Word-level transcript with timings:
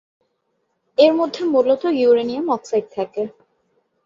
এর 0.97 1.11
মধ্যে 1.13 1.41
মূলত 1.45 1.81
ইউরেনিয়াম 1.95 2.45
অক্সাইড 2.49 2.85
থাকে। 2.95 3.23